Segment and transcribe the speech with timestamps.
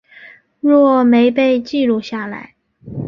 [0.61, 2.55] 若没被记录下来